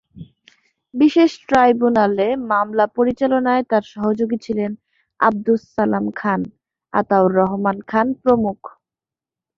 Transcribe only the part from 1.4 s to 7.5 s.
ট্রাইব্যুনালে মামলা পরিচালনায় তাঁর সহযোগী ছিলেন আবদুস সালাম খান, আতাউর